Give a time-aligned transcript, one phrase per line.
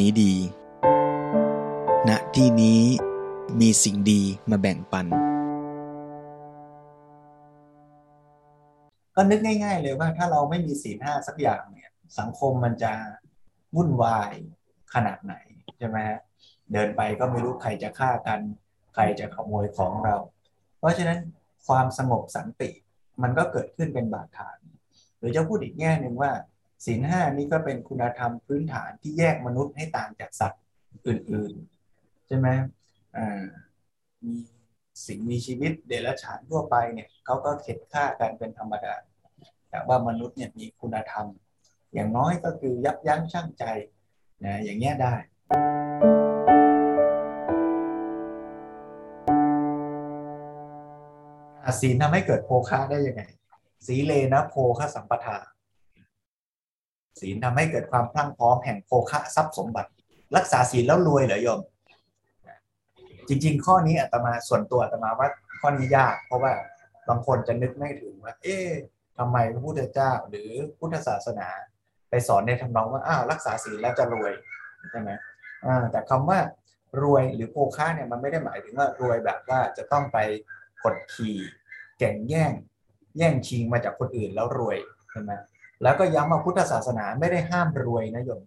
[0.00, 0.32] นี้ดี
[2.08, 2.80] ณ ที่นี้
[3.60, 5.06] มีสิ่งดีมาแบ่งปัน
[9.14, 12.92] ก็นึกง่าย ๆ เลยว่าถ้าเราไม่มีศีลห้าสักอย่างเนี่ยสังคมมันจะ
[13.76, 14.32] วุ่นวาย
[14.94, 15.34] ขนาดไหน
[15.78, 16.20] ใช่ไหมฮะ
[16.72, 18.40] เดินไปก็ไม่รู้ใครจะฆ่ากัน
[18.94, 20.16] ใครจะขโมยของเรา
[20.78, 21.18] เพราะฉะนั้น
[21.66, 22.70] ความสงบสันติ
[23.22, 24.58] มันก็เกิดขึ้นเป็นบาดฐาน
[25.18, 26.32] หรือจะพูดอีกแง่หนึ่งว่า
[26.84, 30.62] ศีลห้านี้ก็เป็นคุณธรรมพื้นฐานที่แยกมนุษย์ให้ต่างจากสัตว์
[31.06, 32.48] อื่นๆ ใช่ไหม
[34.24, 34.34] มี
[35.06, 38.94] สิ่งมีชีวิตเดรัจฉานทั่วไปเนี่ยเขาก็เข็ดฆ่ากันเป็นธรรมดา
[39.70, 41.26] แต่ว่ามนุษย์เนี่ยมีคุณธรรม
[41.94, 43.64] อย่างน้อยก็คือยับยั้งชั่งใจ
[44.44, 45.14] นะอย่างเงี้ยได้
[51.80, 53.22] ศีลทำให้เกิดโภคะได้ยังไง
[53.86, 55.38] สีเลนะโภคะสัมปทา
[57.20, 59.90] ศีลทำให้เกิดความพลั่งพร้อมแห่งโภคะทรัพย์สมบัติ
[60.36, 61.60] รักษาศีลแล้วรวยเหรอโยม
[63.28, 65.28] จริง ๆ ข้อนี้อาตมาส่วนตัวอาตมาว่า
[65.60, 66.52] ข้อนี้ยาก เพราะว่า
[67.08, 68.68] บางคนจะนึกไม่ถึงว่า เอ๊ะ
[69.18, 71.48] ทำไมพระพุทธเจ้าหรือพุทธศาสนา
[72.10, 74.32] ไปสอนในทำนองว่าอ้าวรักษาศีลแล้วจะรวย
[74.90, 75.10] ใช่ไหม
[75.66, 76.38] อ่าแต่คำว่า
[77.02, 80.18] รวยหรือโภคะเนี่ยมันไม่ได้หมายถึงว่ารวยแบบว่าจะต้องไป
[80.84, 81.36] กดขี่
[81.98, 82.52] แก่งแย่ง
[83.18, 84.78] แย่งชิงมาจากคนอื่นแล้วรวย
[85.10, 85.32] ใช่ไหม
[85.82, 88.42] แล้วก็ย้ำว่าพุทธศาสนาไม่ได้ห้ามรวยนะโยม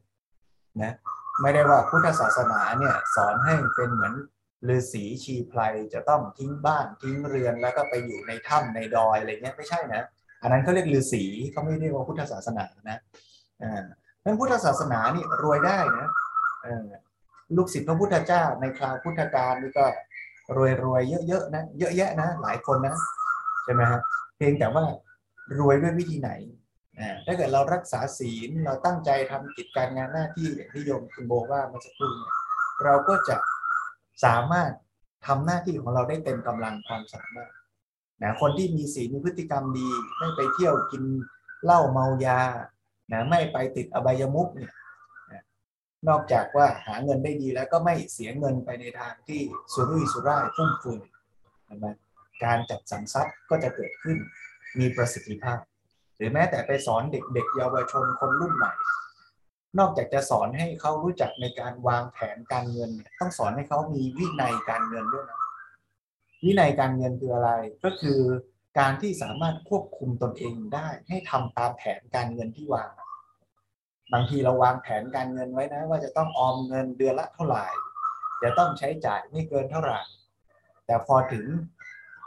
[0.82, 0.94] นะ
[1.42, 4.14] ไม่ได้ว่าพุทธศาสนาเนี่ยสอนให้เป็นเหมือน
[4.70, 5.62] ฤาษีชีไพร
[5.94, 10.04] จะต้องทิ้งบ้านทิ้งเรือนแล้วก็ไปอยู่ในถ้ำในดอยอะไรเงี้ยไม่ใช่นะ
[10.42, 12.98] อันนั้นเขาเรียกฤาษีเขาไม่เรียกว่าพุทธศาสนานะ
[13.62, 13.84] อ่า
[14.26, 16.08] นั้นพุทธศาสนานี่รวยได้นะ
[17.56, 19.86] ลูกศิษย์พระพุทธเจ้าในคราวพุทธกาลนี่ก็
[20.56, 22.96] รวยรวยเยอะๆนะเยอะแยะนะหลายคนนะ
[23.64, 24.00] ใช่ไหมฮะ
[24.38, 24.84] เพียงแต่ว่า
[25.60, 26.32] รวยด้วยวิธีไหน
[27.26, 32.34] ถ้าเกิดเรารักษาศีลเราตั้งใจทำกิจการงานหน้าที่อย่างที่โยมคุณโบว่าเมื่อสักครู่เนี่ย
[32.84, 33.38] เราก็จะ
[34.26, 34.72] สามารถ
[35.28, 37.52] ทำหน้าที่ของเราได้เต็มกำลังความสามารถ
[38.24, 41.04] นะคนที่มีศีลมีพฤติกรรมดี ไม่ไปเที่ยวกิน
[41.64, 42.40] เหล้าเมายา
[43.12, 44.74] นะไม่ไปติดอบายมุกเนี่ย
[46.10, 49.42] นอกจากว่าหาเงินได้ดีแล้วก็ไม่เสียเงินไปในทางที่
[49.74, 51.02] สุรุ่ยสุร่ายฟุ่มเฟือย
[51.78, 51.96] นะ
[52.44, 54.18] การจัดสรรทรัพย์ก็จะเกิดขึ้น
[54.80, 55.60] มีประสิทธิภาพ
[56.22, 58.74] รือแม้แต่ไปสอนเด็กๆเยาวชนคนรุ่นใหม่
[59.80, 65.42] นอกจากจะสอนให้เขารู้จักในการวางแผนการเงินเนี่ยต้องสอนให้เขามีวินัยการเงินด้วยนะ
[66.46, 67.52] วินัยการเงินคืออะไร
[67.84, 68.20] ก็คือ
[68.80, 72.92] การที่สามารถควบคุมตนเองได้ ให้ทำตามแผนการเงินที่วาง
[74.14, 77.66] บางทีเราวางแผนการเงินไว้นะ ว่าจะต้องออมเงินเดือนละเท่าไหร่
[78.44, 80.02] จะต้องใช้จ่ายไม่เกินเท่าไหร่
[80.86, 81.46] แต่พอถึง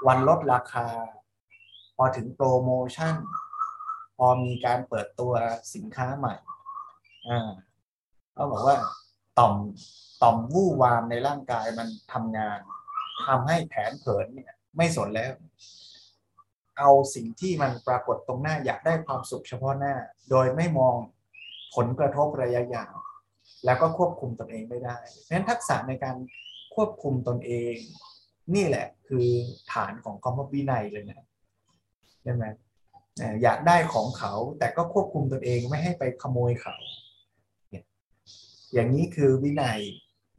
[0.07, 0.87] วันลดราคา
[1.97, 3.15] พอถึงโปรโมชั่น
[4.25, 5.33] อมีการเปิดตัว
[5.75, 6.35] สินค้าใหม่
[7.29, 7.51] อ่า
[8.35, 8.77] เขาบอกว่า
[9.39, 9.55] ต่อม
[10.23, 12.59] ต่อมวู่วามในร่างกายมันทำงาน
[13.27, 15.33] ทำให้แผนเผินเนี่ย ไม่สนแล้ว
[16.79, 19.95] เอาสิ่งที่มันปรากฏตรงหน้าอยากได้ความสุขเฉพาะหน้า
[20.31, 20.97] โดยไม่มอง
[21.75, 22.95] ผลกระทบระยะยาว
[23.65, 26.17] แล้วก็ควบคุมตนเองไม่ได้เพราะฉะนั้นทักษะในการ
[26.75, 27.77] ควบคุมตนเอง
[28.55, 29.27] นี่แหละคือ
[29.73, 31.27] ฐานของคำว่าวินัยเลยนะ
[32.23, 32.45] ใช่ไหม
[33.43, 36.77] อยากได้ของเขาแต่ก็ควบคุมตนเองไม่ให้ไปขโมยเขา
[38.75, 39.81] อย่างนี้คือวินัย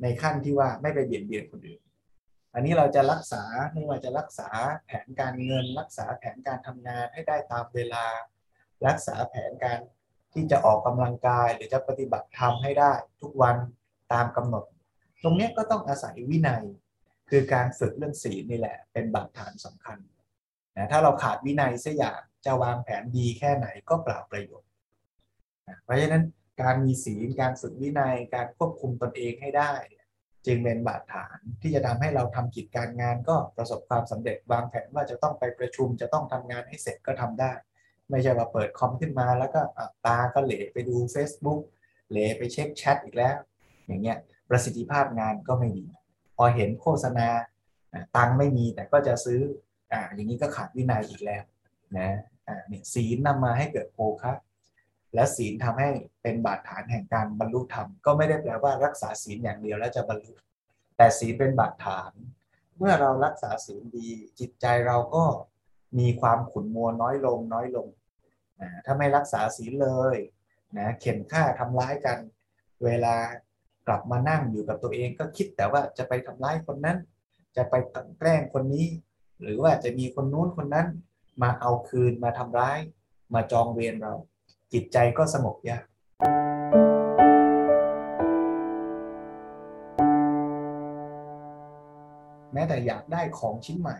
[0.02, 1.82] ในขั้นที่ว่าไม่ไปเบียดเบียนคนอื่น
[2.54, 3.44] อันนี้เราจะรักษา
[3.74, 4.50] ไม่ว่าจะรักษา
[4.86, 8.06] แผนการเงิน รักษาแผนการทำงานให้ได้ตามเวลา
[8.88, 9.80] รักษาแผนการ
[10.34, 13.56] ที่จะออกกำลังกาย หรือจะปฏิบัติธรรมให้ได้ทุกวัน
[14.14, 14.66] ตามกำหนด
[15.24, 16.64] ตรงนี้ก็ต้องอาศัยวินัย
[17.30, 19.98] คือการฝึกเรื่องศีลนี่แหละ เป็นบาดฐานสำคัญ
[20.78, 24.70] นะถ้าเราขาดวินัยเสียอย่าง จะวางแผนดีแค่ไหนก็เปล่าประโยชน์
[25.84, 26.24] เพราะฉะนั้น
[26.62, 29.74] การมีศีลการฝึกวินัยการควบคุมตนเองให้ได้
[30.46, 37.52] จึงเป็นบาดฐานที่จะทำให้เราทำกิจการงานก็ประสบความสำเร็จวางแผนว่าจะต้องไปประชุมจะต้องทำงานให้เสร็จก็ทำได้
[38.10, 39.62] ไม่ใช่ว่าเปิดคอมขึ้นมาแล้วก็
[40.06, 41.62] ตาก็เหลไปดู Facebook
[42.10, 43.36] เหลไปเช็คแชทอีกแล้ว
[43.88, 44.18] อย่างเงี้ย
[44.50, 45.86] ประสิทธิภาพงานก็ไม่ดี
[46.38, 47.28] พอเห็นโฆษณา
[48.16, 49.40] ตังไม่มีแต่ก็จะซื้อ
[49.92, 51.44] อ่าอย่างนี้ก็ขาดวินัยอีกแล้ว
[51.98, 52.10] นะ
[52.48, 54.34] อ่าเนี่ยศีลนำมาให้เกิดโภคะ
[55.14, 55.90] และศีลทำให้
[56.22, 60.34] เป็นบาดฐานแห่งการบรรลุธรรมก็ไม่ได้แปลว่ารักษาศีลอย่างเดียวแล้วจะบรรลุ
[60.98, 62.12] แต่ศีลเป็นบาดฐาน
[62.78, 64.08] เมื่อเรารักษาศีลดี
[64.40, 65.26] จิตใจเราก็
[66.00, 67.88] มีความขุนมัวน้อยลงน้อยลง
[68.62, 70.18] นะถ้าไม่รักษาศีลเลย
[70.78, 72.18] นะเข็นฆ่าทำร้ายกัน
[72.84, 73.16] เวลา
[73.88, 76.98] กลับมานั่งอยู่กับตัวเองก็คิดแต่ว่าจะไปทำร้ายคนนั้น
[77.56, 77.74] จะไป
[78.20, 78.88] แกล้งคนนี้
[79.42, 80.88] หรือว่าจะมีคนนู้นคนนั้น
[81.42, 82.80] มาเอาคืนมาทำร้าย
[83.34, 84.14] มาจองเวรเรา
[84.74, 85.86] จิตใจก็สงบยาก
[92.54, 93.98] แม้แต่อยากได้ของชิ้นใหม่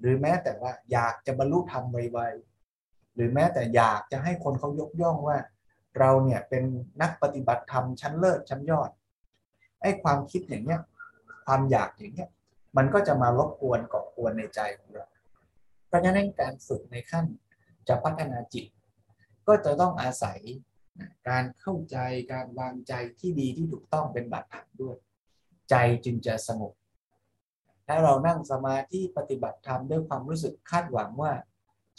[0.00, 5.38] หรือแม้แต่ว่าอยากจะบรรลุธรรมไวๆหรือแม้แต่อยากจะให้คนเขายกย่องว่า
[5.98, 6.62] เราเนี่ยเป็น
[7.02, 8.90] นักปฏิบัติธรรมชั้นเลิศชั้นยอด
[9.82, 10.80] ไอ้ความคิดอย่างเนี้ย
[11.46, 12.28] ความอยากอย่างเนี้ย
[12.76, 15.06] มันก็จะมารบกวนก่อกวนในใจของเรา
[15.92, 17.26] เพราะฉะนั้นการฝึกในขั้น
[17.88, 18.66] จะพัฒนาจิต
[19.46, 20.40] ก็จะต้องอาศัย
[21.28, 21.96] การเข้าใจ
[22.32, 24.96] การวางใจที่ดีที่ถูกต้องเป็นบาดฐานด้วย
[25.70, 25.74] ใจ
[26.04, 26.72] จึงจะสงบ
[27.86, 31.32] ถ้าเรานั่งสมาธิปฏิบัติธรรมด้วยความรู้สึกคาดหวังว่า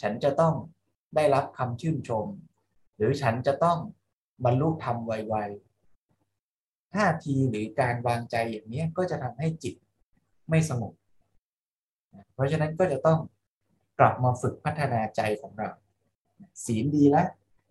[0.02, 0.54] ฉันจะต้อง
[1.14, 2.26] ได้รับคำชื่นชม
[2.96, 3.78] หรือฉันจะต้อง
[4.44, 9.74] บรรลุธรรมไวๆท่าทีหรือการวางใจอย่างนี้ก็จะทำให้จิต
[10.50, 10.92] ไม่สงบ
[12.34, 13.18] เพราะฉะนั้นก็จะต้อง
[13.98, 15.70] กลับมาฝึกพัฒนาใจของเรา
[16.64, 17.28] ศีลดีแล้ว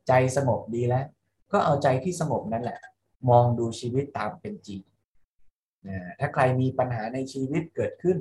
[0.07, 1.05] ใจสงบดีแล้ว
[1.51, 2.79] ก็เอาใจที่สงบนั่นแหละ
[3.29, 4.81] มองดูชีวิตตามเป็นจริง
[6.19, 8.17] ถ้าใครมีปัญหาในชีวิตเกิดขึ้น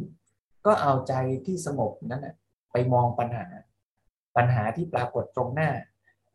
[0.66, 1.14] ก็เอาใจ
[1.46, 2.26] ที่สงบนั้น
[2.72, 3.46] ไปมองปัญหา
[4.37, 5.70] ปัญหาที่ปรากฏตรงหน้า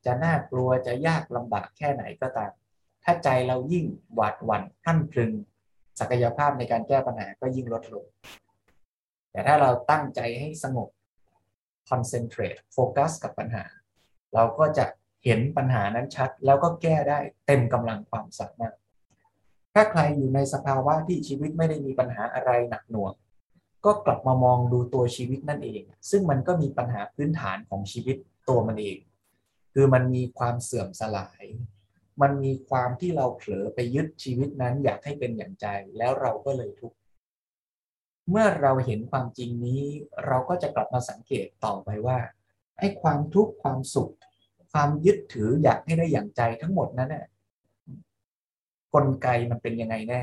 [0.05, 2.51] จะน่ากลัวจะยากลำบากแค่ไหนก็ตาม
[3.03, 3.85] ถ้าใจเรายิ่ง
[4.15, 5.31] หวาดหวั่นท่านพลึง
[5.99, 8.05] ศักยภาพในการแก้ปัญหาก็ยิ่งลดลง
[9.31, 10.89] แต่ถ้าเราตั้งใจให้สงบ
[11.89, 13.66] concentrate โฟกัสกับปัญหา
[14.34, 14.86] เราก็จะ
[15.25, 18.75] เห็นปัญหานั้นชัด แล้วก็แก้ได้เต็มกำลังความสามารถ
[19.74, 23.13] ถ้าใครอยู่ในสภาวะที่ชีวิตไม่ได้มีปัญหาอะไรหนักหน่วง
[23.86, 28.18] ก็กลับมามองดูตัวชีวิตนั่นเอง ซึ่งมันก็มีปัญหาพื้นฐานของชีวิต
[28.50, 28.98] ตัวมันเอง
[29.74, 31.44] คือมันมีความเสื่อมสลาย
[32.22, 35.68] มันมีความที่เราเผลอไปยึดชีวิตนั้นอยากให้เป็นอย่างใจ
[35.98, 36.98] แล้วเราก็เลยทุกข์
[38.29, 39.81] เมื่อเราเห็นความจริงนี้
[40.25, 42.18] เราก็จะกลับมาสังเกตต่อไปว่า
[42.79, 44.12] ไอ้ความทุกข์ความสุข
[44.71, 47.25] ความยึดถืออยากให้ได้อย่างใจทั้งหมดนั้นน่ะ
[48.94, 50.21] กลไกมันเป็นยังไงแน่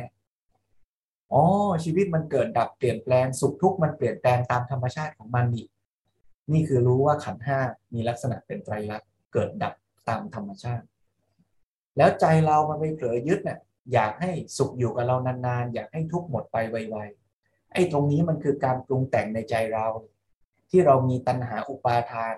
[1.33, 1.43] อ๋อ
[1.85, 5.67] ชีวิตมันเกิดดับเปลี่ยนแปลงสุขทุกข์มันเปลี่ยนแปลงตามธรรมชาติของมันนี่
[6.53, 7.59] นี่คือรู้ว่าขันห้า
[7.95, 9.75] มีลักษณะเป็นไตรลักษณ์เกิดดับ
[10.09, 10.85] ตามธรรมชาติ
[11.97, 13.59] แล้วใจเรามันไปเผลอยึดเนี่ย
[13.93, 17.24] อยากให้สุขอยู่กับเรานานๆ อยากให้ทุกข์หมดไปไวๆ
[17.75, 19.87] ไอ้ตรงนี้มันคือการปรุงแต่งในใจเรา
[20.71, 22.37] ที่เรามีตัณหาอุปาทาน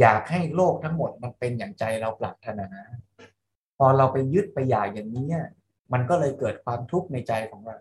[0.00, 2.68] อยากให้โลกทั้งหมดมันเป็นอย่างใจเราปรารถนา
[3.78, 5.28] พอเราไปยึดไปอยากอย่างนี้
[5.92, 7.76] มันก็เลยเกิดความทุกข์ในใจของเรา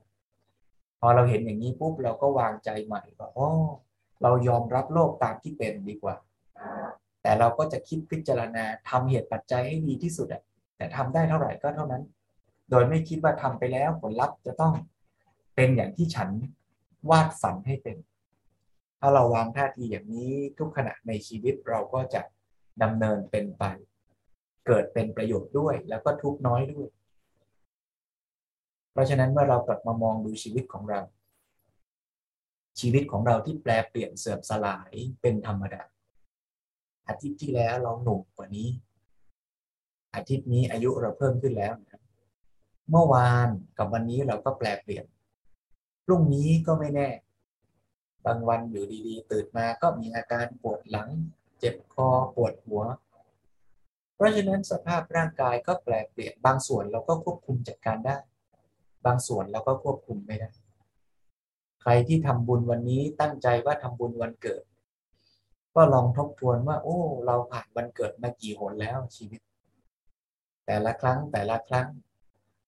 [0.99, 3.47] พอเราเห็นอย่างนี้ปุ๊บเราก็วางใจใหม่ว่าอ๋อ
[4.21, 6.15] เรายอมรับโลกตามที่เป็นดีกว่า
[7.21, 10.41] แต่เราก็จะคิดพิจารณาทำเหตุปัจจัยให้ดีที่สุดอะ
[10.77, 12.03] แต่ทำได้เท่าไหร่ก็เท่านั้น
[12.69, 14.73] โดยไม่คิดว่าทำไปแล้วผลลัพธ์จะต้อง
[15.55, 16.29] เป็นอย่างที่ฉัน
[17.09, 17.98] วาดฝันให้เป็น
[19.00, 22.21] ถ้าเราวางท่าทีอย่างนี้ทุกขณะในชีวิตเราก็จะ
[22.83, 23.63] ดำเนินเป็นไป
[24.65, 26.88] เกิดเป็นประโยชน์ด้วย แล้วก็ทุกน้อยด้วย
[28.92, 31.01] เพราะฉะนั้นเมื่อเรากลับมามองดูชีวิตของเรา
[32.80, 35.83] ชีวิตของเราที่แปลเปลี่ยนเสื่อมสลายเป็นธรรมดา
[37.07, 38.69] อาทิตย์ที่แล้วเราหนุ่มกว่านี้
[40.15, 42.01] อาทิตย์นี้อายุเราเพิ่มขึ้นแล้วนะ
[42.89, 43.47] เมื่อวาน
[43.77, 45.06] กับวันนี้เราก็แปลเปลี่ยน
[46.11, 47.09] รุ่งนี้ก็ไม่แน่
[48.25, 51.09] บางวันอยู่ดีๆ ตื่นมาก็มีอาการปวดหลัง
[51.59, 52.83] เจ็บคอปวดหัว
[54.15, 58.18] เพราะฉะนั้นสภาพร่างกายก็แปลเปลี่ยนบางส่วนเราก็ควบคุมจัดการได้
[59.06, 60.49] บางส่วนเราก็ควบคุมไม่ได้
[61.81, 64.63] ใครที่ทำบุญวันนี้ตั้งใจว่าทำบุญวันเกิด
[65.75, 69.41] ก็ลองทบทวนว่า โอ้ เราผ่านวันเกิดมากี่หนแล้วชีวิต
[70.65, 71.87] แต่ละครั้งแต่ละครั้ง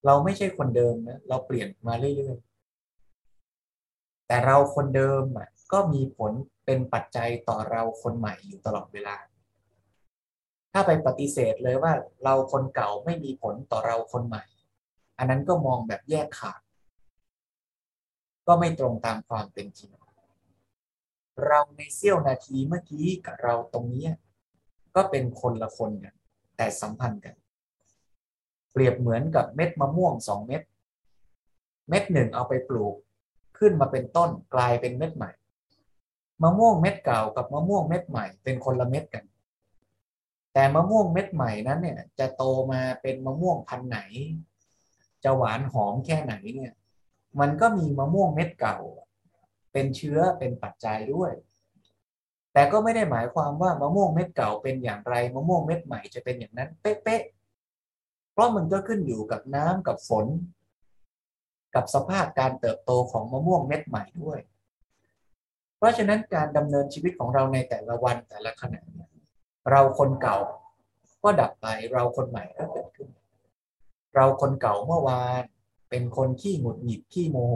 [0.06, 2.53] เราไม่ใช่คนเดิมนะ เราเปลี่ยนมาเรื่อยๆ
[4.28, 6.32] แต่เราคนเดิมอะก็มีผล
[6.66, 9.16] เป็นปัจจัยต่อเราคนใหม่อยู่ตลอดเวลา
[10.74, 14.44] ถ้าไปปฏิเสธเลยว่าเราคนเก่าไม่มีผลต่อเราคนใหม่
[15.18, 16.62] อันนั้นก็มองแบบแยกขาด
[18.48, 19.92] ก็ไม่ตรงตามความเป็นจริง
[21.48, 24.08] เราในเสี้ยวนาทีเมื่อกี้กับเราตรงนี้
[24.96, 26.16] ก็เป็นคนละคนกัน
[26.58, 27.36] แต่สัมพันธ์กัน
[28.72, 30.62] เปรียบเหมือนกับเม็ดมะม่วงสองเม็ด
[31.90, 32.96] เม็ดหนึ่งเอาไปปลูก
[33.58, 35.32] ขึ้นมาเป็นต้นกลายเป็นเม็ดใหม่
[36.44, 39.24] มะม่วงเม็ดเก่ากับมะม่วงเม็ดใหม่เป็นคนละเม็ดกัน
[40.54, 44.00] แต่มะม่วงเม็ดใหม่นั้นเนี่ย จะโตมาเป็นมะม่วงพันธุ์ไหน
[45.24, 46.74] จะหวานหอมแค่ไหนเนี่ย
[47.40, 48.78] มันก็มีมะม่วงเม็ดเก่า
[49.72, 51.32] เป็นเชื้อเป็นปัจจัยด้วย
[52.54, 57.24] แต่ก็ไม่ได้หมายความว่ามะม่วงเม็ดเก่าเป็นอย่างไรมะม่วงเม็ดใหม่จะเป็นอย่างนั้นเป๊ะ
[58.34, 60.28] เพราะมันก็ขึ้นอยู่กับน้ำกับฝน
[61.76, 64.40] กับสภาพการเติบโตของมะม่วงเม็ดใหม่ด้วย
[65.78, 68.82] เพราะฉะนั้นการดำเนินชีวิตของเราในแต่ละวันแต่ละขณะ
[69.72, 70.38] เราคนเก่า
[71.24, 73.10] ก็ดับไปเราคนใหม่ก็เกิดขึ้น
[74.16, 75.44] เราคนเก่าเมื่อวาน
[75.90, 77.56] เป็นคนขี้หงุดหงิดขี้โมโห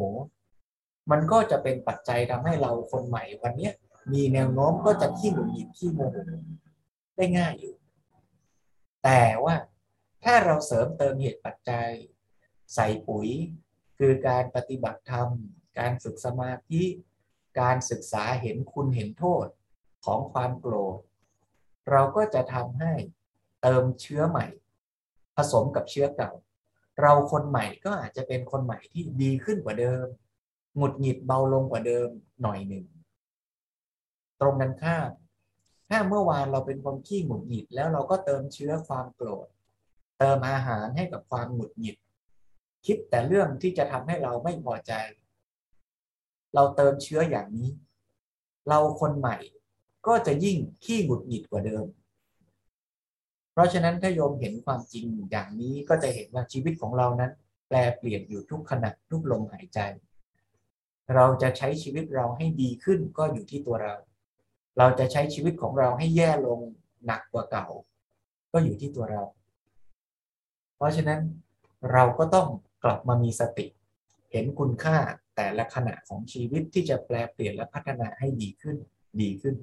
[1.12, 3.74] มันก็จะเป็นปัจจัยทำให้เราคนใหม่วันเนี้ย
[4.14, 6.18] มีแนวโน้มก็จะขี้หงุดหงิดขี้โมโห
[7.16, 7.76] ได้ง่ายอยู่
[9.04, 9.56] แต่ว่า
[10.24, 11.90] ถ้าเราเสริมเติมเหตุปัจจัย
[12.76, 13.28] ใส่ปุ๋ย
[13.98, 15.30] คือการปฏิบัติธรรม
[15.80, 16.84] การฝึกสมาธิ
[17.62, 19.48] การศึกษาเห็นคุณเห็นโทษ
[20.06, 20.98] ของความโกรธ
[21.92, 22.94] เราก็จะทำให้
[23.62, 24.46] เติมเชื้อใหม่
[25.36, 26.32] ผสมกับเชื้อเก่า
[27.02, 30.08] เราคนใหม่ก็อาจจะเป็นคนใหม่ที่ดีขึ้นกว่าเดิม
[30.76, 32.10] หงุดหงิดเบาลงกว่าเดิม
[32.42, 32.86] หน่อยหนึ่ง
[34.40, 35.12] ตรงกันข้าม
[35.90, 39.48] ถ้าเมื่อวานเราเป็นคนขี้หงุดหงิดแล้วเราก็เติมเชื้อความโกรธ
[40.20, 41.98] เติมอาหารให้กับความหงุดหงิด
[42.88, 44.92] คิดแต่เรื่องที่จะทำให้เราไม่พอใจ
[46.56, 47.70] เราเติมเชื้ออย่างนี้
[48.70, 49.38] เราคนใหม่
[50.08, 51.86] ก็จะยิ่งขี้หงุดหงิดกว่าเดิม
[53.52, 57.32] เพราะฉะนั้นถ้าโยมเห็นความจริงอย่างนี้ก็จะเห็นว่าชีวิตของเรานั้น
[57.68, 59.80] แปลเปลี่ยนอยู่ทุกขณะทุกลมหายใจ
[61.16, 63.96] เราจะใช้ชีวิตเราให้ดีขึ้นก็อยู่ที่ตัวเรา
[64.78, 66.60] เราจะใช้ชีวิตของเราให้แย่ลง
[67.06, 67.68] หนักกว่าเก่า
[68.52, 69.24] ก็อยู่ที่ตัวเรา
[70.76, 71.20] เพราะฉะนั้น
[71.92, 72.48] เราก็ต้อง
[72.84, 73.66] กลับมามีสติ
[74.32, 74.98] เห็นคุณค่า
[75.36, 78.78] แต่ละขณะของชีวิตที่จะแปลเปลี่ยนและพัฒนาให้ดีขึ้น
[79.22, 79.56] ดีขึ้น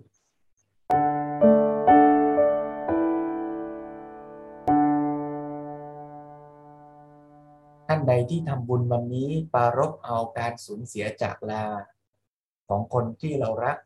[7.87, 11.65] ท่านใดที่ทำบุญวันนี้ปารบเอาการสูญเสียจากลา
[12.69, 13.77] ของคนที่เรารัก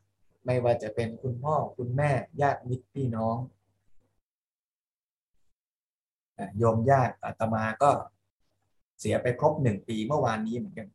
[0.45, 3.37] ไม่ว่าจะเป็นคุณพ่อคุณแม่ญาติมิตรพี่น้อง
[6.57, 7.91] โยมญาติอาตมาก็
[8.99, 10.87] เสียไปครบหนึ่งปีเมื่อวานนี้เหมือนกัน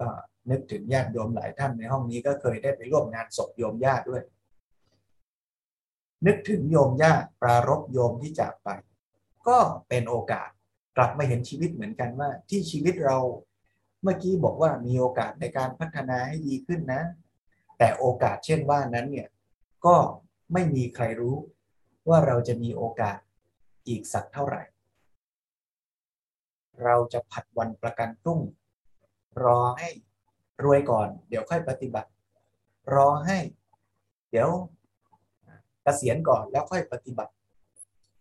[0.00, 0.08] ก็
[0.50, 4.22] นึกถึงญาติโยมหลายท่านในห้องนี้ก็เคยได้ไปร่วมงานศพโยมญาติด้วย
[6.26, 8.68] นึกถึงโยมญาติปรารบโยมที่จากไป
[9.48, 10.50] ก็เป็นโอกาส
[10.96, 13.18] กลับมาเห็นชีวิตเหมือนกันว่า ที่ชีวิตเรา
[14.02, 17.02] เมื่อกี้บอกว่ามีโอกาสในการพัฒนาให้ดีขึ้นนะ
[17.78, 19.28] แต่โอกาสเช่นว่านั้นเนี่ย
[19.86, 19.96] ก็
[20.52, 21.36] ไม่มีใครรู้
[22.08, 23.18] ว่าเราจะมีโอกาส
[23.88, 24.62] อีกสักเท่าไหร่
[26.84, 28.40] เราจะผัดวันประกันพรุ่ง
[29.44, 29.88] รอให้
[30.64, 32.10] รวยก่อน เดี๋ยวค่อยปฏิบัติ
[32.94, 33.38] รอให้
[34.30, 34.48] เดี๋ยว
[35.82, 37.32] เกษียณก่อนแล้วค่อยปฏิบัติ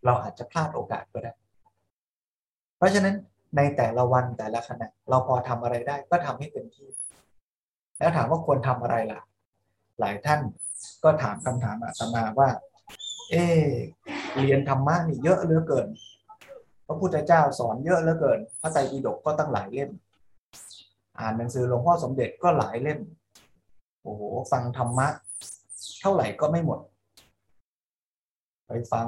[0.06, 1.34] เราอาจจะพลาดโอกาสก็ได้
[2.78, 3.16] เพราะฉะนั้น
[3.58, 6.90] ในแต่ละวันแต่ละขณะเราพอทำอะไรได้ก็ทำให้เต็มที่
[8.00, 9.20] แล้วถามว่าควรทำอะไรล่ะ
[10.00, 10.42] หลายท่าน
[11.04, 12.50] ก็ถามคำถามอาตมาว่า
[13.32, 13.36] เอ
[14.40, 15.88] เรียนธรรมะนี่เยอะเหลือเกิน
[16.92, 19.92] พระพุทธเจ้าสอนเยอะเหลือเกิน พระไตรปิฎกก็ตั้งหลายเล่ม
[21.20, 23.00] อ่านหนังสือหลวงพ่อสมเด็จก็หลายเล่ม
[24.04, 25.08] โอ้โห ฟังธรรมะ
[26.02, 26.80] เท่าไหร่ก็ไม่หมด
[28.68, 29.08] ไปฟัง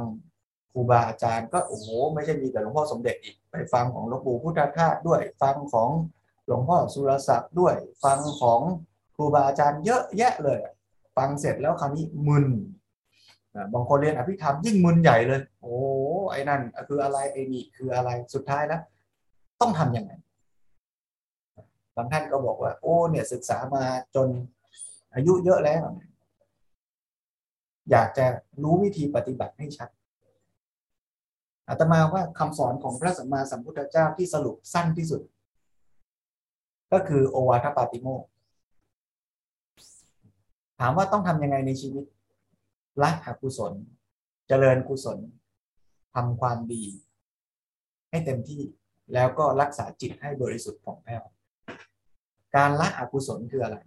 [0.71, 5.89] ครูบาอาจารย์ก็โอ้โห ไม่ใช่มีแต่หลวงพ่อสมเด็จอีก ไปฟังของหลวงปู่พุทธทาสด้วย ฟังของ
[6.45, 8.61] หลวงพ่อสุรศักดิ์ด้วย ฟังของ
[9.15, 10.59] ครูบาอาจารย์เยอะแยะเลย
[11.17, 12.47] ฟังเสร็จแล้วคราวนี้มึน
[13.73, 15.75] บางคนเรียนอภิธรรมยิ่งมึนใหญ่เลย โอ้
[16.31, 18.81] ไอ้นั่นคืออะไรไอ้นี่คืออะไรสุดท้ายแล้ว
[19.61, 20.11] ต้องทำยังไง
[21.95, 23.83] บางท่านก็บอกว่า โอ้เนี่ยศึกษามา
[24.15, 24.27] จน
[25.13, 25.81] อายุเยอะแล้ว
[27.91, 28.25] อยากจะ
[28.63, 29.89] รู้วิธีปฏิบัติให้ชัด
[31.67, 35.21] อาตมาว่าคำสอนของพระสัมมาสัมพุทธเจ้าที่สรุปสั้นที่สุด
[36.93, 38.23] ก็คือโอวาทปาติโมก
[40.79, 42.05] ถามว่าต้องทำยังไงในชีวิต
[43.01, 43.73] ละอกุศล
[44.47, 45.17] เจริญกุศล
[46.15, 46.85] ทำความดี
[48.09, 48.61] ให้เต็มที่
[49.13, 51.23] แล้วก็รักษาจิตให้บริสุทธิ์ผ่องแผ้ว
[52.55, 53.77] การละอกุศลคืออะไร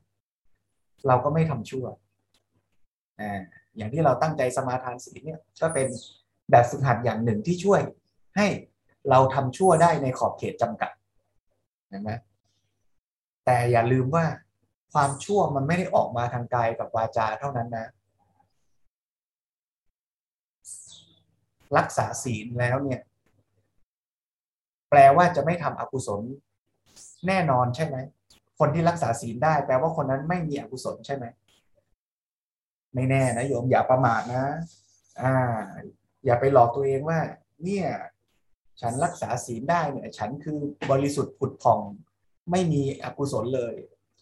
[1.06, 1.86] เราก็ไม่ทำชั่ว
[3.20, 3.40] อ่า
[3.76, 5.88] อย่างที่เราตั้งใจสมาทานศีลเนี่ยก็เป็น
[6.50, 7.80] แบบฝึกหัดอย่างหนึ่งที่ช่วย
[8.36, 8.46] ให้
[9.10, 10.90] เราทำชั่วได้ในขอบเขตจำกัด
[11.88, 12.10] เห็นไหม
[13.44, 14.26] แต่อย่าลืมว่า
[14.92, 17.86] ความชั่วมันไม่ได้ออกมาทางกายกับวาจาเท่านั้นนะ
[21.78, 23.00] รักษาศีลแล้วเนี่ย
[24.90, 26.22] แปลว่าจะไม่ทำอกุศล
[27.26, 27.96] แน่นอนใช่ไหม
[28.58, 31.24] คนที่รักษาศีลได้แปลว่าคนนั้นไม่มีอกุศลใช่ไหม
[32.94, 34.44] ไม่แน่นะโยมอย่าประมาทนะ
[35.22, 35.34] อ่า
[36.24, 37.20] อย่าไปหลอกตัวเองว่า
[37.64, 37.86] เนี่ย
[38.80, 40.58] ฉันรักษาศีลได้เนี่ย ฉันคือ
[40.90, 41.80] บริสุทธิ์ผุดผ่อง
[42.50, 43.74] ไม่มีอกุศลเลย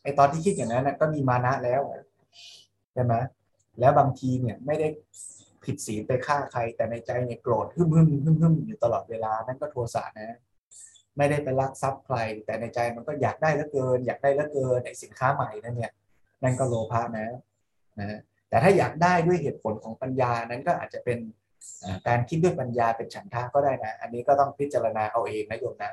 [0.02, 1.82] ไอตอนที่คิดอย่างนั้นก็มีมานะแล้ว
[2.94, 3.14] ใช่ไหม
[3.80, 4.88] แล้วบางทีเนี่ยไม่ได้
[5.64, 10.38] ผิดศีลไปฆ่าใคร แต่ในใจเนี่ยโกรธหึ่มหึ่มหึ่มหึ่มอยู่ตลอดเวลานั่นก็โทสะนะ
[11.16, 15.92] ไม่ได้ไปลักทรัพย์ใคร แต่ในใจมันก็อยากได้เหลือเกิน อยากได้เหลือเกินในสินค้าใหม่นั่นเนี่ย
[16.42, 17.28] นั่นก็โลภะนะ
[18.00, 21.18] นะแต่ถ้าอยากได้ด้วยเหตุผลของปัญญานั้นก็อาจจะเป็น
[22.08, 25.92] การคิดด้วยปัญญาเป็นฉันทะก็ได้นะ อันนี้ก็ต้องพิจารณาเอาเองนะโยมนะ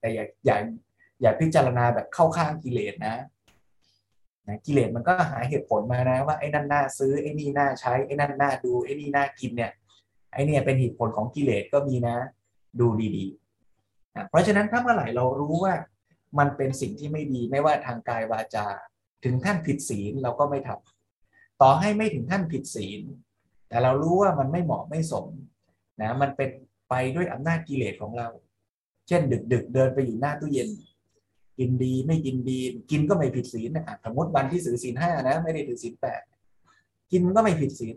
[0.00, 0.56] แต่อย่าอย่า
[1.22, 3.14] อย่าพิจารณาแบบเข้าข้างกิเลสนะ
[4.48, 9.72] นะกิเลสมันก็หาเหตุผลมานะว่าไอ้นั่นน่าซื้อไอ้นี่น่าใช้ไอ้นั่นน่าดูไอ้นี่น่ากินเนี่ย
[10.32, 12.16] ไอ้นี่เป็นเหตุผลของกิเลสก็มีนะ
[12.80, 12.86] ดู
[13.16, 15.74] ดีๆนะเพราะฉะนั้นถ้าเมื่อไหร่เรารู้ว่า
[16.38, 18.66] มันเป็นสิ่งที่ไม่ดีไม่ว่าทางกายวาจา
[19.24, 23.00] ถึงท่านผิดศีลเราก็ไม่ทำต่อให้ไม่ถึงท่านผิดศีล
[23.68, 25.26] แต่เรารู้ว่ามันไม่เหมาะไม่สม
[26.00, 26.50] นะมันเป็น
[26.90, 28.28] ไปด้วยอำนาจกิเลสของเรา
[29.08, 30.68] เช่นดึกดึกเดินไปอยู่หน้าตู้เย็น
[31.58, 32.58] กินดีไม่กินดี
[32.90, 36.20] กินก็ไม่ผิดศีลนะสมมติวันที่ถือศีลห้านะ ไม่ได้ถือศีลแปด
[37.12, 37.94] กินก็ไม่ผิดศีล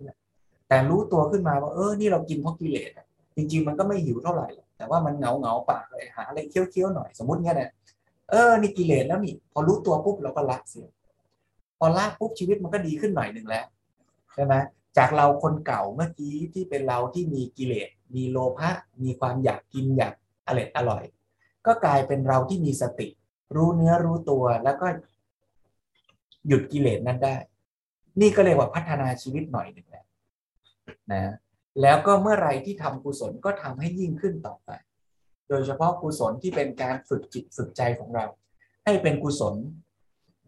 [0.68, 2.92] แต่รู้ตัวขึ้นมาว่าเออนี่เรากินเพราะกิเลส
[3.36, 7.72] จริงๆมันก็ไม่หิวเท่าไหร่ แต่ว่ามันเหงาเหงาปากเลยหาอะไรเคี้ยวๆหน่อยสมมติเงี้ยนะ
[8.32, 10.88] เออนี่กิเลสแล้วนี่พอรู้ตัวปุ๊บเราก็ละเสีย
[11.80, 13.66] พอละปุ๊บชีวิตมันก็ดีขึ้นหน่อยหนึ่งแล้ว
[14.34, 14.54] ใช่ไหม
[14.98, 18.70] จากเราคนเก่าเมื่อกี้ที่เป็นเราที่มีกิเลส มีโลภะ
[19.04, 20.14] มีความอยากกินอยาก
[20.48, 21.04] อร่อยอร่อย
[21.66, 23.08] ก็กลายเป็นเราที่มีสติ
[23.56, 24.88] รู้เนื้อรู้ตัวแล้วก็
[26.48, 27.36] หยุดกิเลสนั้นได้
[28.22, 30.06] นี่ก็เรียกว่าพัฒนาชีวิตหน่อยหนึ่งแล้ว
[31.14, 31.34] นะ
[31.82, 34.70] แล้วก็เมื่อไรที่ทำกุศลก็ทำให้ยิ่งขึ้นต่อไป
[35.50, 38.26] โดยเฉพาะกุศลที่เป็นการฝึกจิตฝึกใจของเรา
[38.86, 39.56] ให้เป็นกุศล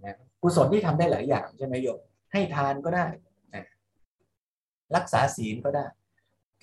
[0.06, 2.00] นะกุศลที่ทำได้หลายอย่างใช่ไหมโยม
[2.32, 3.06] ให้ทานก็ได้
[3.56, 3.65] นะ
[4.96, 5.86] รักษาศีลก็ได้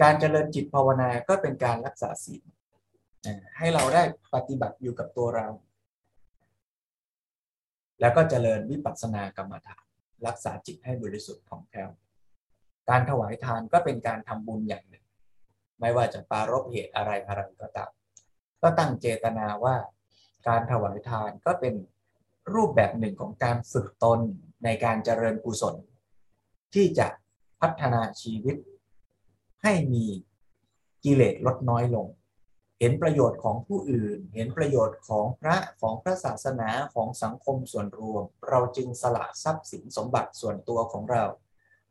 [0.02, 2.42] การเจริญจิตภาวนาก็เป็นการรักษาศีล
[3.26, 4.02] นะให้เราได้
[4.34, 5.46] ปฏิบัติอยู่กับตัวเรา
[8.00, 9.84] แล้วก็เจริญวิปัสสนากรรมฐาน
[10.26, 11.82] รักษาจิตให้บริสุทธิ์ของแท้
[12.90, 15.04] การถวายทานก็เป็นการทำบุญอย่างหนึ่ง
[15.80, 17.90] ไม่ว่าจะปารบเหตุอะไรอะไรก็ตาม
[18.62, 19.76] ก็ตั้งเจตนาว่า
[20.48, 21.74] การถวายทานก็เป็น
[22.54, 24.20] รูปแบบหนึ่งของการฝึกตน
[24.64, 25.74] ในการเจริญกุศล
[26.74, 27.06] ที่จะ
[27.60, 28.56] พัฒนาชีวิต
[29.62, 30.04] ให้มี
[31.04, 32.06] กิเลสลดน้อยลง
[32.80, 41.24] เห็นประโยชน์ของผู้อื่น เห็นประโยชน์ของพระของพระศาสนาของสังคมส่วนรวม เราจึงสละทรัพย์สินสมบัติส่วนตัวของเรา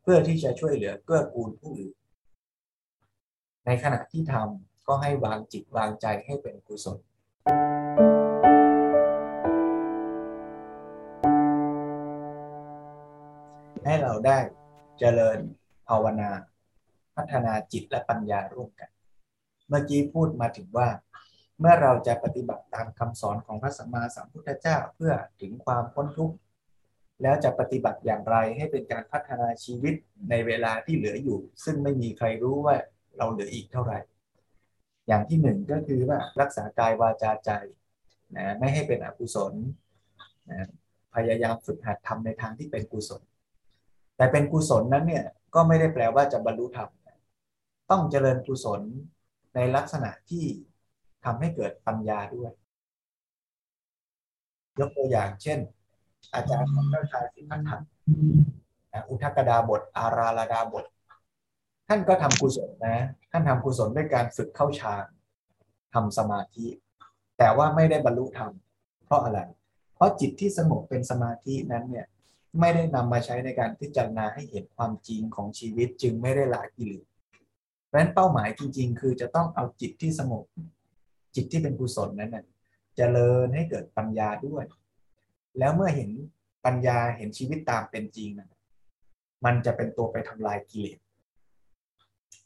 [0.02, 1.94] เพื่อที่จะช่วยเหลือเกื้อกูลผู้อื่น
[3.66, 6.98] ในขณะที่ทำก็ให้วางจิตวางใจให้เป็นกุศล
[13.84, 14.38] ให้เราได้
[14.98, 15.38] เจริญ
[15.88, 16.30] ภาวนา
[17.16, 18.90] พัฒนาจิตและปัญญาร่วมกัน
[19.68, 20.88] เมื่อกี้พูดมาถึงว่า
[21.60, 26.36] เมื่อเราจะปฏิบัติตามคำสอนของพระสัมมาสัมพุทธเจ้าเพื่อถึงความพ้นทุกข์
[27.22, 29.94] แล้วจะปฏิบัติอย่างไรให้เป็นการพัฒนาชีวิต
[30.30, 32.76] ในเวลาที่เหลืออยู่ ซึ่งไม่มีใครรู้ว่า
[33.16, 33.98] เราเหลืออีกเท่าไหร่
[35.08, 37.50] อย่างที่หนึ่งก็คือว่ารักษากายวาจาใจ
[38.36, 39.54] นะไม่ให้เป็นอกุศล
[40.50, 40.68] นะ
[41.14, 43.22] พยายามฝึกหัดทำในทางที่เป็นกุศล
[44.16, 45.24] แต่เป็นกุศลนั้นเนี่ย
[45.54, 46.90] ก็ไม่ได้แปลว่าจะบรรลุธรรม
[47.90, 48.80] ต้องเจริญกุศล
[49.56, 50.44] ในลักษณะที่
[51.24, 52.52] ทำให้เกิดปัญญาด้วย
[54.78, 55.58] ยกตัวอย่างเช่น
[56.34, 57.78] อาจารย์ของเจ้าชายสิทธัตถะ
[59.08, 60.84] อุทกดาบท อาราลดาบท
[61.88, 62.98] ท่านก็ทำกุศลนะ
[63.30, 65.04] ท่านทำกุศลด้วยการฝึกเข้าฌาน
[65.94, 66.66] ทำสมาธิ
[67.38, 68.52] แต่ว่าไม่ได้บรรลุธรรม
[69.04, 69.40] เพราะอะไร
[69.94, 72.06] เพราะจิตที่สงบเป็นสมาธินั้นเนี่ย
[72.60, 77.06] ไม่ได้นำมาใช้ในการพิจารณาให้เห็นความจริงของชีวิตจึงไม่ได้ละกิเลส
[77.96, 80.44] ราะฉะนั้นเป้าหมายจริง ๆ คือจะต้องเอาจิตที่สงบ
[81.34, 82.52] จิตที่เป็นกุศลนั้นนะจะ
[82.96, 84.64] เจริญให้เกิดปัญญาด้วย
[85.58, 86.10] แล้วเมื่อเห็น
[86.64, 88.48] ปัญญาเห็นชีวิตตามเป็นจริงนะ
[89.44, 90.98] มันจะเป็นตัวไปทำลายกิเลส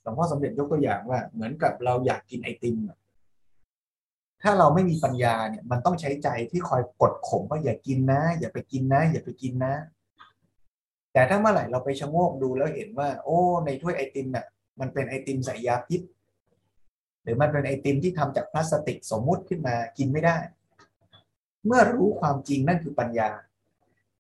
[0.03, 2.77] หลวงพ่อสมเด็จยกตัวอย่างว่า เหมือนกับเราอยากกินไอติม
[4.43, 9.75] ถ้าเราไม่มีปัญญาเนี่ย มันต้องใช้ใจที่คอยกดข่มว่าอย่ากินนะ อย่าไปกินนะ อย่าไปกินนะ
[11.13, 14.47] แต่ถ้าเมื่อไหร่เราไปชะโงกดูแล้วเห็นว่า โอ้ ในถ้วยไอติมน่ะ
[14.81, 16.01] มันเป็นไอติมใส่ยาพิษ
[17.23, 20.37] หรือมันเป็นไอติมที่ทำจากพลาสติกสมมุติขึ้นมากินไม่ได้
[21.67, 23.31] เมื่อรู้ความจริงนั่นคือปัญญา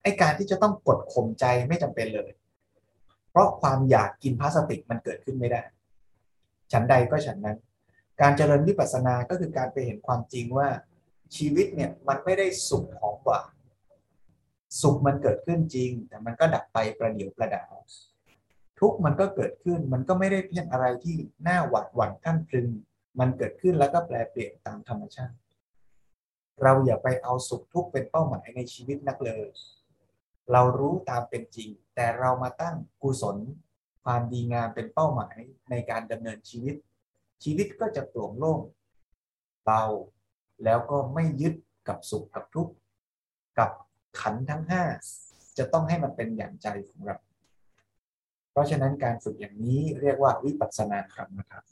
[0.02, 2.30] ไอการที่จะต้องกดข่มใจไม่จำเป็นเลย
[3.30, 5.62] เพราะความอยากกินพลาสติกมันเกิดขึ้นไม่ได้
[6.72, 7.58] ฉันใดก็ฉันนั้น
[8.20, 10.68] การเจริญวิปัสสนาก็คือการไปเห็นความจริงว่า
[11.36, 13.52] ชีวิตเนี่ยมันไม่ได้สุขหอมหวาน
[14.80, 17.74] สุขมันเกิดขึ้นจริง แต่มันก็ดับไปประเดี๋ยวประดาว
[18.80, 21.16] ทุกมันก็เกิดขึ้นมันก็ไม่ได้เพียงอะไรที่
[21.48, 22.68] น่าหวาดหวั่นขั้นพลึง
[23.18, 25.36] มันเกิดขึ้นแล้วก็แปลเปลี่ยนตามธรรมชาติ
[26.62, 29.48] เราอย่าไปเอาสุขทุกข์เป็นเป้าหมายในชีวิตนักเลย
[30.52, 33.36] เรารู้ตามเป็นจริง แต่เรามาตั้งกุศล
[34.04, 35.36] ความดีงามเป็นเป้าหมาย
[35.70, 36.74] ในการดำเนินชีวิต
[37.44, 38.60] ชีวิตก็จะโปร่งโล่ง
[39.64, 39.84] เบา
[40.64, 41.54] แล้วก็ไม่ยึด
[41.88, 42.72] กับสุขกับทุกข์
[43.58, 43.70] กับ
[44.20, 44.82] ขันทั้งห้า
[45.58, 47.16] จะต้องให้มันเป็นอย่างใจของเรา
[48.52, 51.64] เพราะฉะนั้นการฝึกอย่างนี้เรียกว่าวิปัสสนาครับนะครับ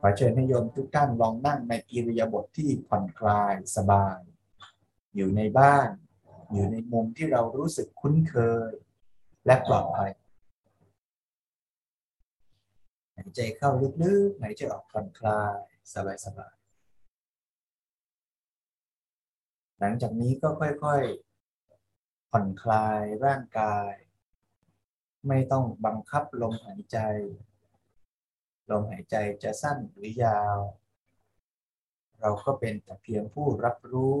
[0.00, 4.18] คอเชิญให้โยมทุกท่านลองนั่งในอิริยาบถทที่ผ่อนคลายสบาย
[5.16, 5.88] อยู่ในบ้าน
[6.52, 8.36] อยู่ในมุมที่เรารู้สึกคุ้นเค
[8.70, 8.72] ย
[9.46, 10.12] และปลอดภัย
[13.16, 13.70] หายใจเข้า
[14.02, 15.58] ลึกๆหายใจออกผ่อนคลาย
[15.94, 15.96] ส
[16.38, 16.59] บาย
[19.82, 23.92] หลังจากนี้ก็ค่อยๆ ผ่อนคลายร่างกาย
[25.28, 26.98] ไม่ต้องบังคับลมหายใจ
[28.70, 30.58] ลมหายใจจะสั้นหรือยาว
[32.20, 34.16] เราก็เป็นแต่เพียงผู้รับรู้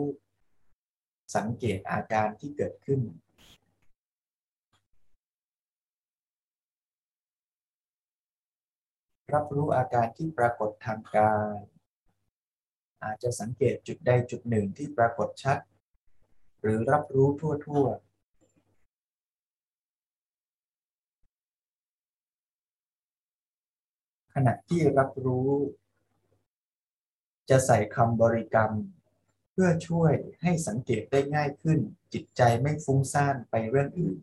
[1.36, 3.00] สังเกตอาการที่เกิดขึ้น
[9.34, 11.58] รับรู้อาการที่ปรากฏทางกาย
[13.04, 15.58] อาจจะสังเกตจุดใดจุดหนึ่งที่ปรากฏชัด
[16.60, 18.10] หรือรับรู้ทั่วๆ
[24.34, 25.50] ขณะที่รับรู้
[27.50, 28.72] จะใส่คำบริกรรม
[29.52, 31.78] เพื่อช่วยให้สังเกตได้ง่ายขึ้น
[32.12, 34.18] จิตใจไม่ฟุ้งซ่านไปเรื่องอื่น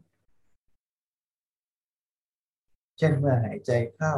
[2.97, 4.15] เช่นเมื่อหายใจเข้า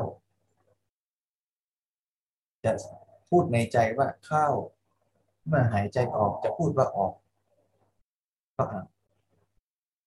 [2.63, 2.74] จะ
[3.30, 4.48] พูดในใจว่าเข้า
[5.48, 7.13] เมื่อหายใจออกจะพูดว่าออก
[8.58, 8.65] ก็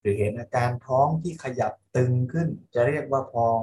[0.01, 3.61] หรือเห็นอาการท้องที่ขยับตึงขึ้น จะเรียกว่าพอง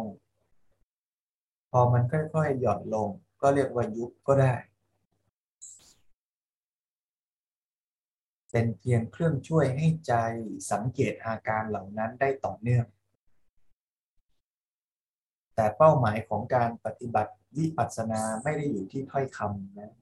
[1.71, 3.09] พอมันค่อยๆหย่อนลง
[3.41, 4.53] ก็เรียกว่ายุบก็ได้
[8.51, 10.13] เป็นเพียงเครื่องช่วยให้ใจ
[10.71, 12.85] สังเกตอาการเหล่านั้นได้ต่อเนื่อง
[15.59, 19.93] แต่เป้าหมายของการปฏิบัติวิปัสสนาไม่ได้อยู่ที่ถ้อยคำนะ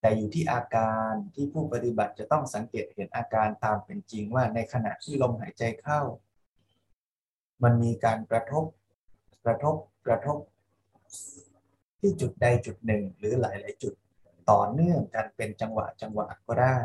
[0.00, 6.00] แต่อยู่ที่อาการที่ผู้ปฏิบัติจะต้องสังเกตเห็นอาการตามเป็นจริงว่าในขณะที่ลมหายใจเข้า
[7.62, 8.64] มันมีการกระทบ
[9.44, 10.38] กระทบกระทบ
[12.00, 13.94] ที่จุดใดจุดหนึ่ง หรือหลาย ๆ จุด
[14.50, 16.78] ต่อเนื่องกันเป็นจังหวะจังหวะก็ได้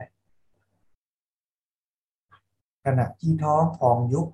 [2.85, 4.27] ขณะที่ท้องพองยุบ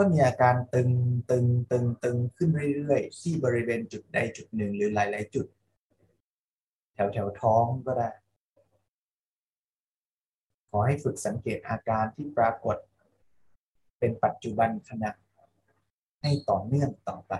[0.00, 0.90] ก็มีอาการตึง
[1.30, 5.46] ตึงตึงตึงขึ้นเรื่อยๆ ที่บริเวณจุดใดจุดหนึ่งหรือหลาย ๆ จุด
[6.94, 8.10] แถวแถวท้องก็ได้
[10.70, 12.76] ขอให้ฝึกสังเกตอาการที่ปรากฏ
[13.98, 15.10] เป็นปัจจุบันขณะ
[16.22, 17.32] ให้ต่อเนื่องต่อไป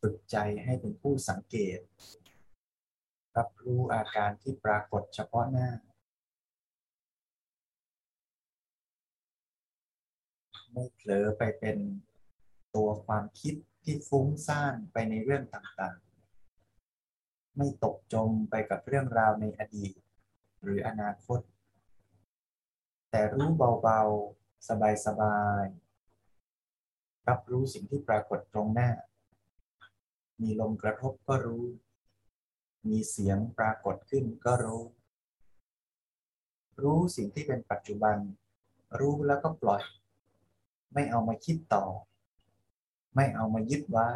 [0.00, 1.78] ฝึกใจให้เป็นผู้สังเกต
[3.36, 5.68] รับรู้อาการที่ปรากฏเฉพาะหน้า
[10.72, 11.78] ไม่เผลอไปเป็น
[12.74, 19.92] ตัวความคิดที่ฟุ้งซ่านไปในเรื่องต่างๆ ไม่ตกจมไปกับเรื่องราวในอดีต
[20.62, 21.40] หรืออนาคต
[23.10, 23.48] แต่รู้
[23.82, 24.68] เบาๆ
[25.06, 28.90] สบายๆรับรู้สิ่งที่ปรากฏตรงหน้า
[30.42, 31.64] มีลมกระทบก็รู้
[32.88, 34.82] มีเสียงปรากฏขึ้นก็รู้
[36.82, 38.16] รู้สิ่งที่เป็นปัจจุบัน
[38.98, 39.82] รู้แล้วก็ปล่อย
[40.92, 41.84] ไม่เอามาคิดต่อ
[43.14, 44.08] ไม่เอามายึดไว้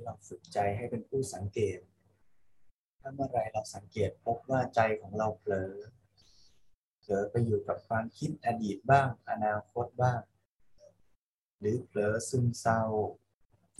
[0.00, 1.78] ที่เราฝึกใจให้เป็นผู้สังเกต
[3.00, 5.72] ถ้าเมื่อไรเราสังเกตพบว่าใจของเราเผลอ
[7.00, 10.20] เผลอไปอยู่กับความคิดอดีตบ้าง อนาคตบ้าง
[11.58, 12.82] หรือเผลอซึมเศร้า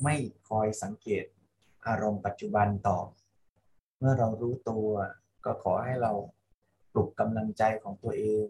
[0.02, 0.16] ไม่
[0.48, 1.24] คอยสังเกต
[1.87, 2.98] อารมณ์ปัจจุบันต่อ
[3.98, 4.88] เมื่อเรารู้ตัว
[5.44, 6.12] ก็ขอให้เรา
[6.92, 8.44] ปลุกกำลังใจของตัวเอง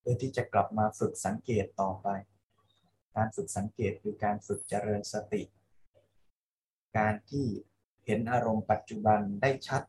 [0.00, 2.08] เพื่อที่จะกลับมาฝึกสังเกตต่อไป
[3.16, 5.42] การฝึกสังเกตคือการฝึกเจริญสติ
[6.96, 7.46] การที่
[8.04, 9.82] เห็นอารมณ์ปัจจุบันได้ชัด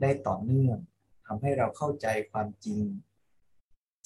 [0.00, 0.78] ได้ต่อเนื่อง
[1.26, 2.82] ทำให้เราเข้าใจความจริง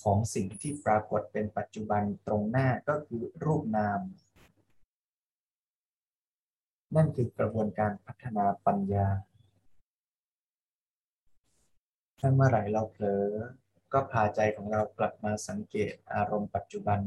[0.03, 4.01] ของสิ่งที่ปรากฏเป็นปัจจุบันตรงหน้าก็คือรูปนาม
[6.97, 9.09] นั่นคือกระบวนการพัฒนาปัญญา
[12.19, 13.25] ถ้าเมื่อไหร่เราเผลอ
[13.93, 17.01] ก็พาใจของเรากลับมาสังเกตอารมณ์ปัจจุบัน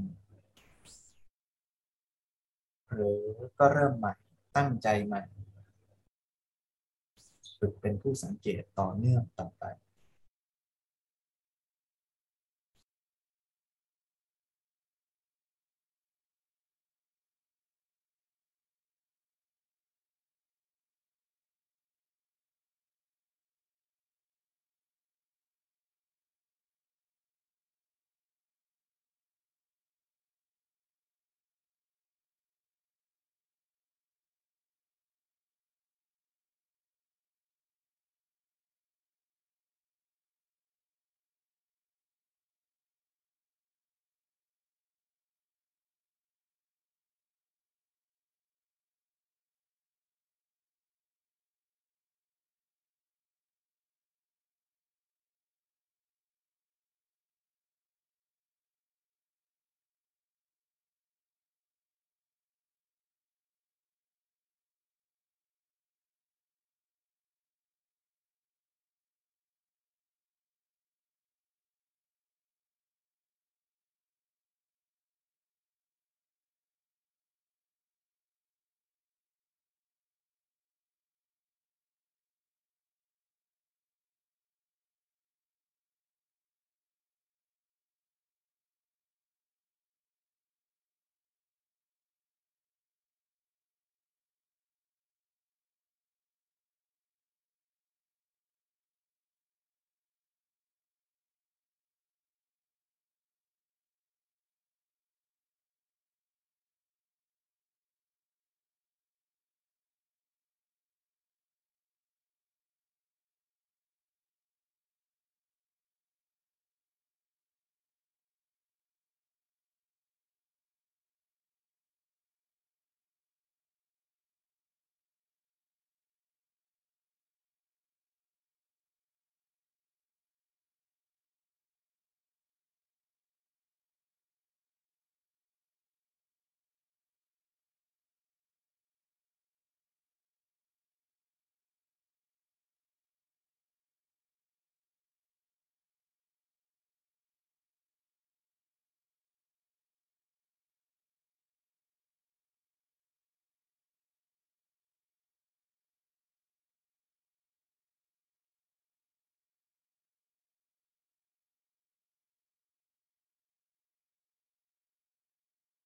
[2.86, 3.22] เผลอ
[3.60, 4.13] ก็เริ่มใหม่
[4.60, 5.19] ตั้งใจมา
[7.60, 9.63] ฝึกเป็นผู้สังเกตต่อเนื่องต่อไป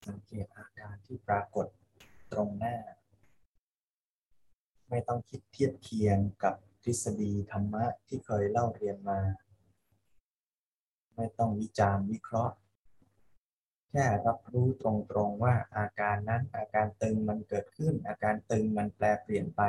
[0.07, 1.67] สังเกตอาการที่ปรากฏ
[2.31, 2.75] ตรงหน้า
[4.89, 9.19] ไม่ต้องคิดเทียบเคียงกับทฤษฎีธรรมะที่เคยเล่าเรียนมา
[11.15, 12.55] ไม่ต้องวิจารณ์วิเคราะห์
[13.89, 19.61] แค่รับรู้ตรงๆว่าอาการนั้นอาการตึงมันเกิดขึ้น อาการตึงมันแปลเปลี่ยนไป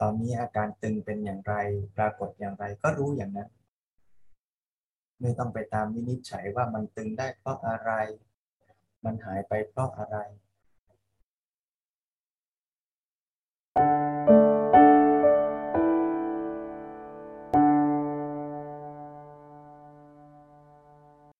[0.00, 1.54] ตอนนี้อาการตึงเป็นอย่างไร
[1.96, 3.50] ปรากฏอย่างไรก็รู้อย่างนั้น
[5.20, 7.90] ไม่ต้องไปตามวินิจฉัยว่ามันตึงได้เพราะอะไร
[9.04, 10.18] มันหายไปเพราะอะไร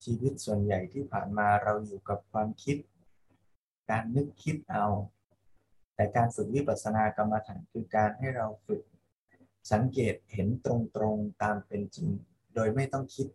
[0.05, 2.77] ชีวิตส่วนใหญ่ที่ผ่านมาเราอยู่กับความคิด
[3.91, 4.87] การนึกคิดเอา
[5.95, 8.83] แต่การฝึกวิปัสสนากรรมฐานคือการให้เราฝึก
[9.73, 12.09] สังเกตเห็นตรงๆตามเป็นจริง
[12.55, 13.27] โดยไม่ต้องคิด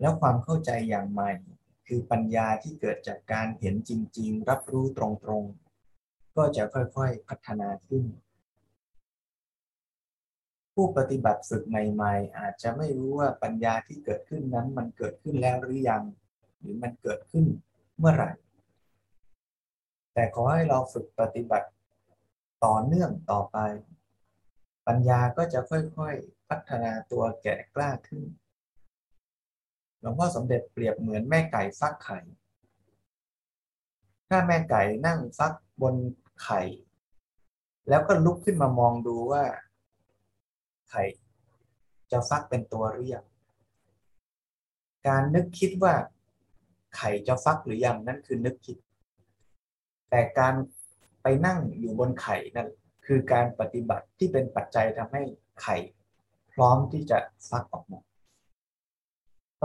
[0.00, 1.30] แล้วความเข้าใจอย่างใหม่
[1.86, 8.04] คือปัญญาที่เกิดจากการเห็นจริง ๆ รับรู้ตรงๆ ก็จะค่อยๆพัฒนาขึ้น
[10.74, 16.02] ผู้ปฏิบัติฝึกใหม่ ๆ อาจจะไม่รู้ว่าปัญญาที่เกิดขึ้นนั้นมันเกิดขึ้นแล้วหรือยัง
[16.58, 17.46] หรือมันเกิดขึ้น
[17.98, 18.30] เมื่อไหร่
[20.14, 21.68] แต่ขอให้เราฝึกปฏิบัติ
[22.64, 23.58] ต่อเนื่องต่อไป
[24.86, 28.22] ปัญญาก็จะค่อยๆ พัฒนาตัวแก่กล้าขึ้น
[30.00, 32.18] หลวงพ่อสมเด็จเปรียบเหมือนแม่ไก่ฟักไข่
[34.28, 35.94] ถ้าแม่ไก่นั่งฟักบน
[36.42, 36.60] ไข่
[37.88, 39.44] แล้วก็ลุกขึ้นมามองดูว่า
[40.90, 41.02] ไข่
[42.12, 43.26] จะฟักเป็นตัวหรือยัง
[45.08, 45.94] การนึกคิดว่า
[46.96, 48.76] ไข่จะฟักหรือยังนั่นคือนึกคิด
[50.10, 50.54] แต่การ
[51.22, 52.68] ไปนั่งอยู่บนไข่นั่น
[53.06, 55.22] คือการปฏิบัติที่เป็นปัจจัยทำให้
[55.62, 55.76] ไข่
[56.52, 58.00] พร้อมที่จะฟักออกมา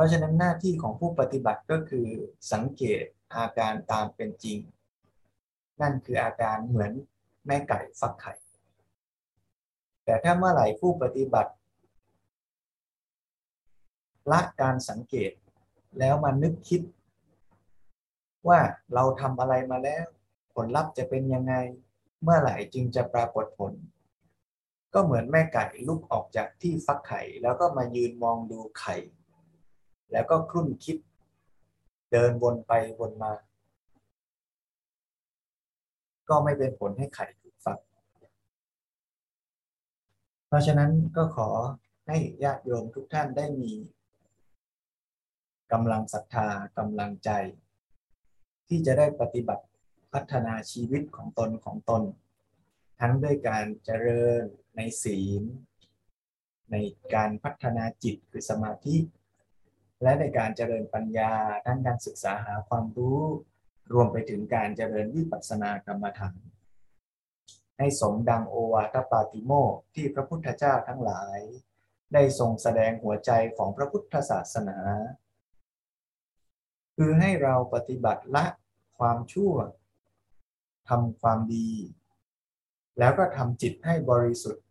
[0.01, 2.07] ราะฉะนั้นหน้าที่ของผู้ปฏิบัติก็คือ
[2.53, 3.03] สังเกต
[3.35, 4.57] อาการตามเป็นจริง
[5.81, 6.91] นั่นคืออาการเหมือน
[7.47, 8.33] แม่ไก่ฟักไข่
[10.05, 11.51] แต่ถ้าเมื่อไหร่ผู้ปฏิบัติ
[14.31, 15.31] ละการสังเกต
[15.99, 16.81] แล้วมานึกคิด
[18.47, 18.59] ว่า
[18.93, 20.05] เราทำอะไรมาแล้ว
[20.53, 21.53] ผลลัพธ์จะเป็นยังไง
[22.23, 23.73] เมื่อไหร่จึงจะปรากฏผล
[24.93, 28.95] ก็เหมือนแม่ไก่ลุกออกจากที่ฟักไข่ แล้วก็มายืนมองดูไข่
[30.11, 30.97] แล้วก็ครุ่นคิด
[32.11, 33.33] เดินวนไปวนมา
[36.29, 37.79] ก็ไม่เป็นผลให้ไข่ถูกฟัก
[40.47, 41.49] เพราะฉะนั้นก็ขอ
[42.07, 43.71] ให้ญาติโยมทุกท่านได้มี
[45.71, 46.47] กำลังศรัทธา
[46.77, 47.29] กำลังใจ
[48.67, 49.65] ที่จะได้ปฏิบัติ
[50.13, 52.03] พัฒนาชีวิตของตนของตน
[52.99, 54.43] ทั้งด้วยการเจริญ
[54.75, 55.43] ในศีล
[56.71, 56.75] ใน
[57.15, 58.95] การพัฒนาจิตคือสมาธิ
[60.01, 61.33] และในการเจริญปัญญา
[61.65, 63.21] ทั้งการศึกษาหาความรู้
[63.93, 66.35] รวมไปถึงการเจริญวิปัสสนากรรมฐาน
[67.77, 71.39] ให้สมดังโอวาทปาติโมกที่พระพุทธเจ้าทั้งหลาย
[72.13, 74.77] ได้ทรงแสดงหัวใจของพระพุทธศาสนา
[76.95, 78.45] คือให้เราปฏิบัติละ
[78.97, 79.53] ความชั่ว
[80.89, 81.69] ทำความดี
[82.99, 84.65] แล้วก็ทำจิตให้บริสุทธิ์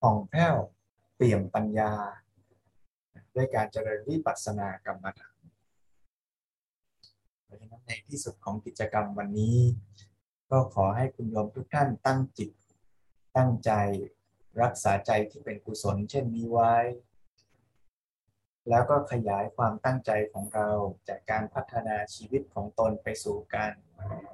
[0.00, 0.56] ผ่องแผ้ว
[1.14, 1.92] เปี่ยมปัญญา
[3.34, 5.36] ด้วยการเจริญวิปัสสนากรรมฐาน
[7.44, 9.58] เพราะฉะนั้นในที่สุดของกิจกรรมวันนี้
[10.50, 12.50] ก็ขอให้คุณโยมทุกท่านตั้งจิต
[13.36, 13.72] ตั้งใจ
[14.62, 16.74] รักษาใจที่เป็นกุศล เช่นนี้ไว้
[18.68, 20.68] แล้วก็ขยายความตั้งใจของเรา
[21.08, 23.72] จากการพัฒนาชีวิตของตนไปสู่การ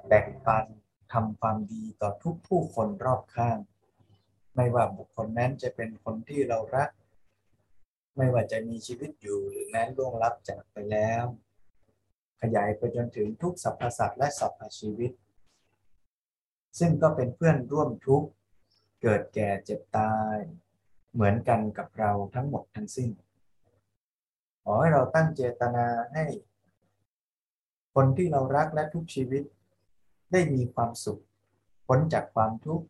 [0.07, 0.65] แบ่งปัน
[1.13, 3.57] ทำความดีต่อทุกผู้คนรอบข้าง
[4.55, 6.89] ไม่ว่าบุคคลนั้นจะเป็นคนที่เรารัก
[8.17, 11.25] ไม่ว่าจะมีชีวิตอยู่หรือแม้ล่วงลับจากไปแล้ว
[12.41, 15.11] ขยายไปจนถึงทุกสรรพสัตว์และสรรพชีวิต
[16.79, 18.29] ซึ่งก็เป็นเพื่อนร่วมทุกข์
[19.01, 20.37] เกิดแก่เจ็บตาย
[21.13, 23.09] เหมือนกันกับเราทั้งหมดทั้งสิ้น
[24.63, 26.25] ขอให้เราตั้งเจตนาให้
[27.95, 29.43] คนที่เรารักและทุกชีวิต
[30.31, 31.21] ได้มีความสุข
[31.87, 32.85] พ้นจากความทุกข์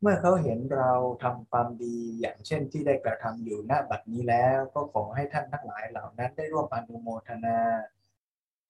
[0.00, 0.92] เมื่อเขาเห็นเรา
[1.22, 7.58] ทำความดีอย่างเช่นที่ได้กระทำอยู่หน้าบัดนี้แล้ว ก็ขอให้ท่านทั้งหลายเหล่านั้นได้ร่วมอนุโมทนา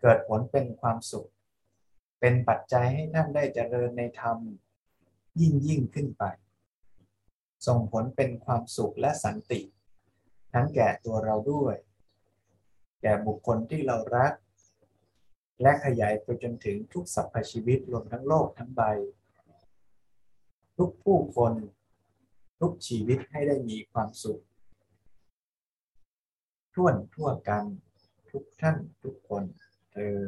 [0.01, 1.31] เกิดผลเป็นความสุข
[2.21, 4.39] เป็นปัจจัยให้ท่านได้เจริญในธรรม
[5.41, 6.25] ยิ่งยิ่งขึ้นไป
[7.67, 9.61] ส่งผลเป็นความสุขและสันติ
[10.55, 11.77] ทั้งแก่ตัวเราด้วย
[13.03, 14.33] แก่บุคคลที่เรารัก
[15.63, 18.83] และขยายไปจนถึงทุกสรรพชีวิตรวมทั้งโลกทั้งใบ
[20.79, 21.53] ทุกผู้คน
[22.61, 24.43] ทุกชีวิตให้ได้มีความสุข
[26.75, 27.65] ท่วนทั่วกัน
[28.31, 29.45] ทุกท่านทุกคน
[29.95, 30.27] เออ